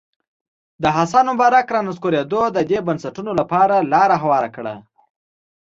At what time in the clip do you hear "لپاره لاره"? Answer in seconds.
3.39-4.15